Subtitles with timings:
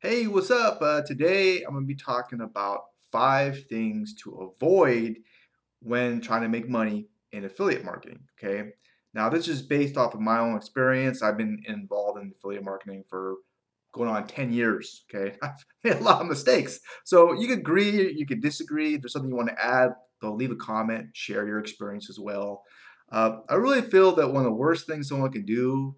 [0.00, 0.80] Hey, what's up?
[0.80, 5.16] Uh, today I'm going to be talking about five things to avoid
[5.80, 8.20] when trying to make money in affiliate marketing.
[8.38, 8.70] Okay.
[9.12, 11.20] Now, this is based off of my own experience.
[11.20, 13.38] I've been involved in affiliate marketing for
[13.92, 15.04] going on 10 years.
[15.12, 15.36] Okay.
[15.42, 16.78] I've made a lot of mistakes.
[17.04, 18.94] So you could agree, you could disagree.
[18.94, 22.20] If there's something you want to add, though, leave a comment, share your experience as
[22.20, 22.62] well.
[23.10, 25.96] Uh, I really feel that one of the worst things someone can do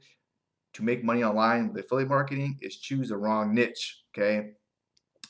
[0.74, 4.02] to make money online with affiliate marketing is choose the wrong niche.
[4.14, 4.50] Okay.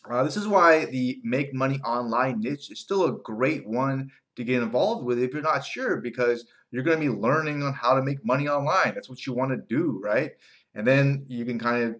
[0.08, 4.44] Uh, this is why the make money online niche is still a great one to
[4.44, 7.94] get involved with if you're not sure because you're going to be learning on how
[7.94, 8.94] to make money online.
[8.94, 10.32] That's what you want to do, right?
[10.74, 11.96] And then you can kind of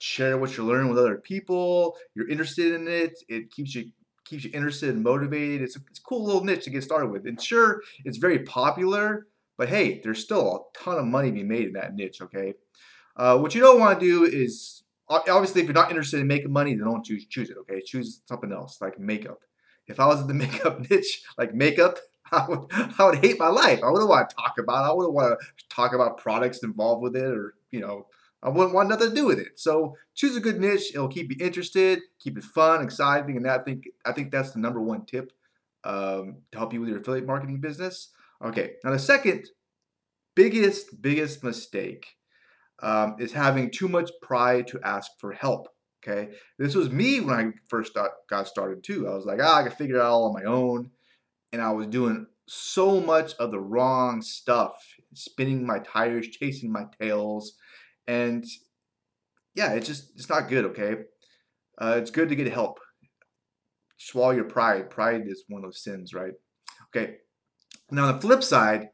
[0.00, 1.96] share what you're learning with other people.
[2.14, 3.12] You're interested in it.
[3.28, 3.90] It keeps you
[4.24, 5.62] keeps you interested and motivated.
[5.62, 7.26] It's a, it's a cool little niche to get started with.
[7.26, 9.26] And sure, it's very popular,
[9.56, 12.20] but hey, there's still a ton of money to be made in that niche.
[12.20, 12.54] Okay.
[13.16, 16.52] Uh, what you don't want to do is obviously if you're not interested in making
[16.52, 17.56] money, then don't choose choose it.
[17.58, 19.38] Okay, choose something else like makeup.
[19.86, 21.98] If I was in the makeup niche, like makeup,
[22.32, 23.80] I would I would hate my life.
[23.82, 24.84] I wouldn't want to talk about.
[24.84, 24.90] It.
[24.90, 28.06] I wouldn't want to talk about products involved with it, or you know,
[28.42, 29.58] I wouldn't want nothing to do with it.
[29.58, 30.92] So choose a good niche.
[30.94, 34.60] It'll keep you interested, keep it fun, exciting, and I think I think that's the
[34.60, 35.32] number one tip
[35.84, 38.10] um, to help you with your affiliate marketing business.
[38.42, 39.46] Okay, now the second
[40.34, 42.06] biggest biggest mistake
[42.82, 45.68] um, is having too much pride to ask for help.
[46.06, 47.96] Okay, this was me when I first
[48.28, 49.08] got started too.
[49.08, 50.90] I was like, ah, I can figure it out all on my own,
[51.52, 54.76] and I was doing so much of the wrong stuff,
[55.14, 57.54] spinning my tires, chasing my tails,
[58.06, 58.44] and
[59.54, 60.66] yeah, it's just it's not good.
[60.66, 60.96] Okay,
[61.78, 62.80] uh, it's good to get help.
[63.96, 64.90] Swallow your pride.
[64.90, 66.34] Pride is one of those sins, right?
[66.94, 67.16] Okay.
[67.94, 68.90] Now on the flip side,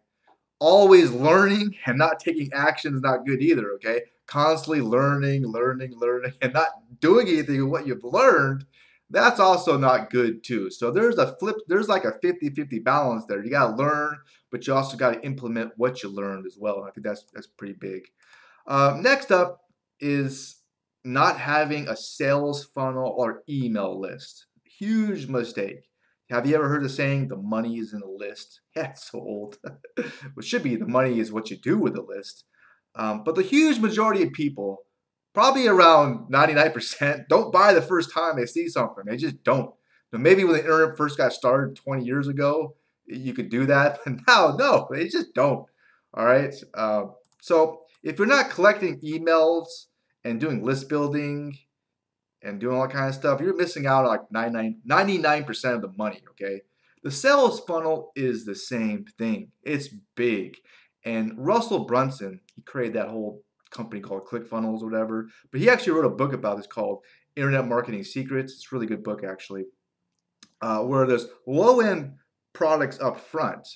[0.58, 4.02] always learning and not taking action is not good either, okay?
[4.26, 6.68] Constantly learning, learning, learning, and not
[7.00, 8.66] doing anything with what you've learned,
[9.08, 10.70] that's also not good too.
[10.70, 13.42] So there's a flip, there's like a 50 50 balance there.
[13.42, 14.18] You got to learn,
[14.50, 16.78] but you also got to implement what you learned as well.
[16.78, 18.02] And I think that's, that's pretty big.
[18.66, 19.62] Uh, next up
[19.98, 20.56] is
[21.04, 24.46] not having a sales funnel or email list.
[24.64, 25.89] Huge mistake.
[26.30, 28.60] Have you ever heard the saying, the money is in the list?
[28.76, 29.58] Yeah, it's so old.
[30.34, 32.44] what should be, the money is what you do with the list.
[32.94, 34.78] Um, but the huge majority of people,
[35.34, 39.04] probably around 99%, don't buy the first time they see something.
[39.06, 39.74] They just don't.
[40.12, 42.76] Now, maybe when the internet first got started 20 years ago,
[43.06, 43.98] you could do that.
[44.04, 45.66] But now, no, they just don't.
[46.14, 46.54] All right.
[46.74, 47.06] Uh,
[47.40, 49.86] so if you're not collecting emails
[50.24, 51.58] and doing list building
[52.42, 55.92] and doing all that kind of stuff, you're missing out on like 99% of the
[55.96, 56.62] money, okay?
[57.02, 59.52] The sales funnel is the same thing.
[59.62, 60.56] It's big.
[61.04, 65.92] And Russell Brunson, he created that whole company called ClickFunnels or whatever, but he actually
[65.92, 67.00] wrote a book about this called
[67.36, 68.52] Internet Marketing Secrets.
[68.52, 69.64] It's a really good book, actually,
[70.60, 72.14] uh, where there's low end
[72.52, 73.66] products up front,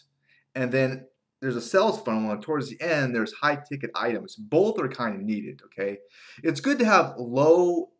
[0.54, 1.06] and then
[1.40, 4.34] there's a sales funnel, and towards the end, there's high ticket items.
[4.34, 5.98] Both are kind of needed, okay?
[6.42, 7.90] It's good to have low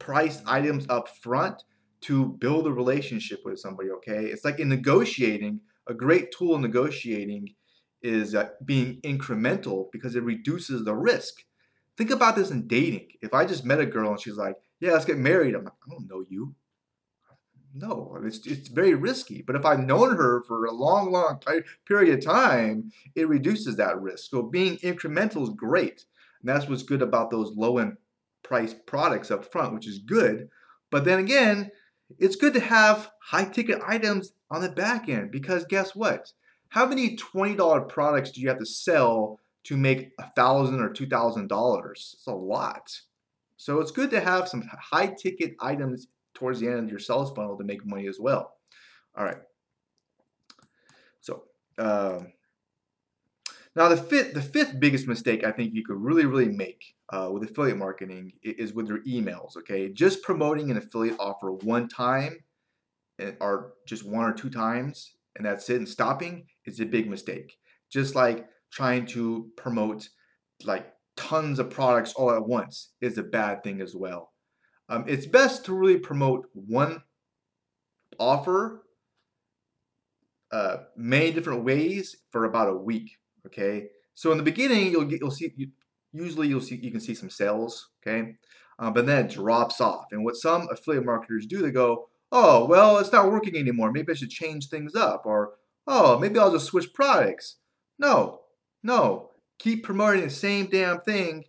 [0.00, 1.62] priced items up front
[2.00, 4.24] to build a relationship with somebody, okay?
[4.26, 7.54] It's like in negotiating, a great tool in negotiating
[8.02, 11.44] is uh, being incremental because it reduces the risk.
[11.96, 13.08] Think about this in dating.
[13.20, 15.74] If I just met a girl and she's like, yeah, let's get married, I'm like,
[15.86, 16.54] I don't know you.
[17.74, 19.42] No, it's, it's very risky.
[19.42, 21.40] But if I've known her for a long, long
[21.86, 24.30] period of time, it reduces that risk.
[24.30, 26.04] So being incremental is great.
[26.40, 27.96] And that's what's good about those low end
[28.50, 30.48] price products up front, which is good.
[30.90, 31.70] But then again,
[32.18, 36.32] it's good to have high ticket items on the back end because guess what?
[36.70, 41.06] How many $20 products do you have to sell to make a thousand or two
[41.06, 42.16] thousand dollars?
[42.18, 43.02] It's a lot.
[43.56, 47.30] So it's good to have some high ticket items towards the end of your sales
[47.30, 48.54] funnel to make money as well.
[49.16, 49.38] All right.
[51.20, 51.44] So
[51.78, 52.18] uh,
[53.76, 57.28] now the fifth, the fifth biggest mistake I think you could really, really make uh,
[57.32, 59.56] with affiliate marketing is with your emails.
[59.56, 62.38] Okay, just promoting an affiliate offer one time,
[63.40, 67.56] or just one or two times, and that's it, and stopping is a big mistake.
[67.90, 70.08] Just like trying to promote
[70.64, 74.32] like tons of products all at once is a bad thing as well.
[74.88, 77.02] Um, it's best to really promote one
[78.18, 78.82] offer
[80.52, 83.19] uh, many different ways for about a week.
[83.46, 85.68] Okay, so in the beginning, you'll get you'll see you,
[86.12, 88.34] usually you'll see you can see some sales, okay,
[88.78, 90.06] uh, but then it drops off.
[90.12, 93.92] And what some affiliate marketers do, they go, oh well, it's not working anymore.
[93.92, 95.54] Maybe I should change things up, or
[95.86, 97.56] oh maybe I'll just switch products.
[97.98, 98.40] No,
[98.82, 101.44] no, keep promoting the same damn thing,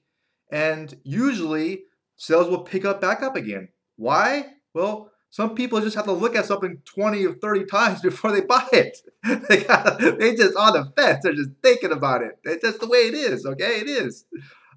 [0.52, 1.84] and usually
[2.18, 3.70] sales will pick up back up again.
[3.96, 4.46] Why?
[4.74, 8.42] Well, some people just have to look at something 20 or 30 times before they
[8.42, 8.98] buy it.
[9.50, 11.22] they, got, just on the fence.
[11.24, 12.38] They're just thinking about it.
[12.44, 13.46] It's just the way it is.
[13.46, 14.26] Okay, it is.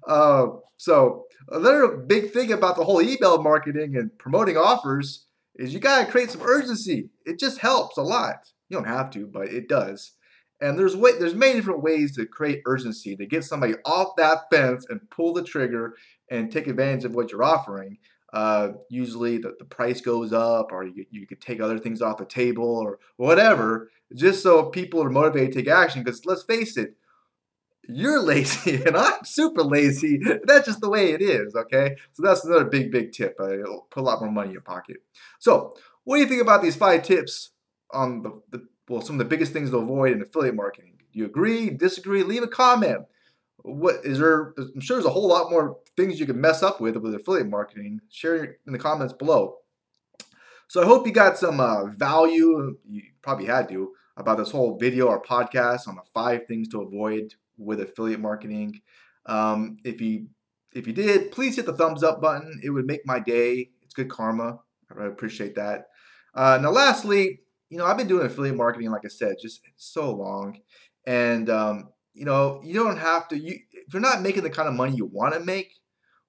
[0.07, 0.47] Uh,
[0.77, 6.09] so another big thing about the whole email marketing and promoting offers is you gotta
[6.09, 7.09] create some urgency.
[7.25, 8.51] It just helps a lot.
[8.69, 10.13] You don't have to, but it does.
[10.61, 14.49] And there's way, there's many different ways to create urgency to get somebody off that
[14.49, 15.95] fence and pull the trigger
[16.31, 17.97] and take advantage of what you're offering.
[18.35, 22.17] Uh, usually the, the price goes up or you, you could take other things off
[22.17, 26.03] the table or whatever, just so people are motivated to take action.
[26.03, 26.97] Because let's face it,
[27.87, 30.19] you're lazy and I'm super lazy.
[30.43, 31.95] That's just the way it is, okay?
[32.11, 33.37] So that's another big, big tip.
[33.39, 34.97] Uh, it'll put a lot more money in your pocket.
[35.39, 35.73] So,
[36.03, 37.51] what do you think about these five tips
[37.93, 40.95] on the, the well, some of the biggest things to avoid in affiliate marketing?
[41.13, 42.21] Do you agree, disagree?
[42.21, 43.05] Leave a comment
[43.65, 46.79] what is there i'm sure there's a whole lot more things you can mess up
[46.79, 47.99] with with affiliate marketing.
[48.09, 49.57] Share in the comments below.
[50.67, 54.77] So i hope you got some uh, value you probably had to about this whole
[54.77, 58.81] video or podcast on the five things to avoid with affiliate marketing.
[59.25, 60.27] Um, if you
[60.73, 62.59] if you did please hit the thumbs up button.
[62.63, 63.71] It would make my day.
[63.81, 64.59] It's good karma.
[64.97, 65.87] I appreciate that.
[66.33, 67.39] Uh, now lastly
[67.69, 70.59] you know i've been doing affiliate marketing like i said just so long.
[71.07, 73.37] And um, you know, you don't have to.
[73.37, 75.75] You, if you're not making the kind of money you want to make,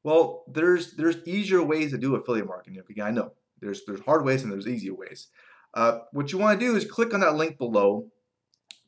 [0.03, 2.81] well, there's there's easier ways to do affiliate marketing.
[2.81, 5.29] Okay, I know there's there's hard ways and there's easier ways.
[5.75, 8.09] Uh, what you want to do is click on that link below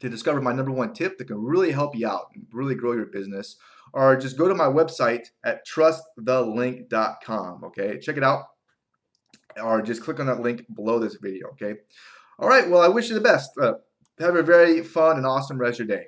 [0.01, 2.93] to discover my number one tip that can really help you out and really grow
[2.93, 3.57] your business.
[3.93, 7.65] Or just go to my website at trustthelink.com.
[7.65, 8.45] Okay, check it out.
[9.63, 11.49] Or just click on that link below this video.
[11.49, 11.75] Okay.
[12.39, 12.69] All right.
[12.69, 13.51] Well, I wish you the best.
[13.61, 13.75] Uh,
[14.21, 16.07] have a very fun and awesome rest of your day.